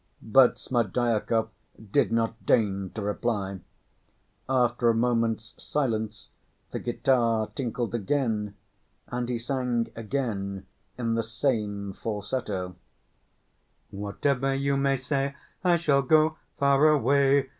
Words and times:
But 0.23 0.57
Smerdyakov 0.57 1.49
did 1.91 2.11
not 2.11 2.43
deign 2.43 2.89
to 2.95 3.03
reply. 3.03 3.59
After 4.49 4.89
a 4.89 4.95
moment's 4.95 5.53
silence 5.63 6.29
the 6.71 6.79
guitar 6.79 7.51
tinkled 7.53 7.93
again, 7.93 8.55
and 9.09 9.29
he 9.29 9.37
sang 9.37 9.91
again 9.95 10.65
in 10.97 11.13
the 11.13 11.21
same 11.21 11.93
falsetto: 11.93 12.75
Whatever 13.91 14.55
you 14.55 14.75
may 14.75 14.95
say, 14.95 15.35
I 15.63 15.75
shall 15.75 16.01
go 16.01 16.37
far 16.57 16.87
away. 16.89 17.49